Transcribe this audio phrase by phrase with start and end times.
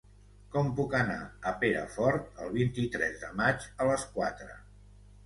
[0.53, 1.17] Com puc anar
[1.51, 4.57] a Perafort el vint-i-tres de maig a les quatre?